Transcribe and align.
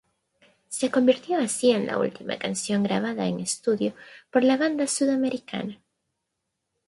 Se 0.67 0.89
convirtió 0.89 1.37
así 1.37 1.69
en 1.69 1.85
la 1.85 1.99
última 1.99 2.39
canción 2.39 2.81
grabada 2.81 3.27
en 3.27 3.39
estudio 3.39 3.93
por 4.31 4.43
la 4.43 4.57
banda 4.57 4.87
sudamericana. 4.87 5.79